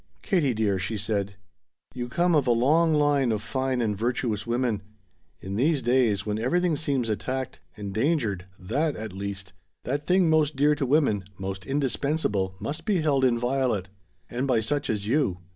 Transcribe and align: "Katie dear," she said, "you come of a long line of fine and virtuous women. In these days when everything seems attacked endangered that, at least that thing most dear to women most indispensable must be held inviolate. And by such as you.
"Katie 0.23 0.55
dear," 0.55 0.79
she 0.79 0.97
said, 0.97 1.35
"you 1.93 2.09
come 2.09 2.33
of 2.33 2.47
a 2.47 2.51
long 2.51 2.91
line 2.91 3.31
of 3.31 3.39
fine 3.43 3.83
and 3.83 3.95
virtuous 3.95 4.47
women. 4.47 4.81
In 5.39 5.57
these 5.57 5.83
days 5.83 6.25
when 6.25 6.39
everything 6.39 6.75
seems 6.75 7.07
attacked 7.07 7.59
endangered 7.77 8.47
that, 8.57 8.95
at 8.95 9.13
least 9.13 9.53
that 9.83 10.07
thing 10.07 10.27
most 10.27 10.55
dear 10.55 10.73
to 10.73 10.87
women 10.87 11.25
most 11.37 11.67
indispensable 11.67 12.55
must 12.59 12.83
be 12.83 13.01
held 13.01 13.23
inviolate. 13.23 13.89
And 14.27 14.47
by 14.47 14.59
such 14.59 14.89
as 14.89 15.05
you. 15.07 15.37